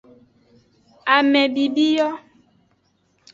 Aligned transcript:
Ame 1.15 1.41
bibi 1.53 1.87
yo. 1.97 2.09